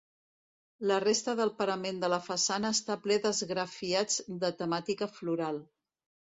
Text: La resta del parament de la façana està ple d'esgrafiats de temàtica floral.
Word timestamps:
La 0.91 0.95
resta 1.01 1.35
del 1.39 1.51
parament 1.59 1.99
de 2.03 2.09
la 2.13 2.19
façana 2.29 2.71
està 2.77 2.97
ple 3.03 3.19
d'esgrafiats 3.27 4.19
de 4.45 4.51
temàtica 4.63 5.11
floral. 5.21 5.63